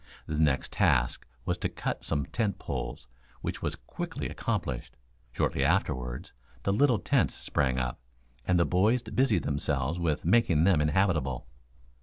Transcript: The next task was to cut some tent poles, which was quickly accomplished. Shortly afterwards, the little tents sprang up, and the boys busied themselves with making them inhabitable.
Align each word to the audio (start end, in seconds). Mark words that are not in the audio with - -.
The 0.25 0.33
next 0.39 0.71
task 0.71 1.27
was 1.45 1.59
to 1.59 1.69
cut 1.69 2.03
some 2.03 2.25
tent 2.25 2.57
poles, 2.57 3.05
which 3.41 3.61
was 3.61 3.75
quickly 3.75 4.29
accomplished. 4.29 4.97
Shortly 5.31 5.63
afterwards, 5.63 6.33
the 6.63 6.73
little 6.73 6.97
tents 6.97 7.35
sprang 7.35 7.77
up, 7.77 7.99
and 8.43 8.59
the 8.59 8.65
boys 8.65 9.03
busied 9.03 9.43
themselves 9.43 9.99
with 9.99 10.25
making 10.25 10.63
them 10.63 10.81
inhabitable. 10.81 11.45